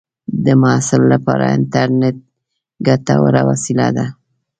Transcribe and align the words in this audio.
د 0.45 0.47
محصل 0.61 1.01
لپاره 1.13 1.45
انټرنېټ 1.57 2.17
ګټوره 2.87 3.41
وسیله 3.49 3.87
ده. 3.97 4.05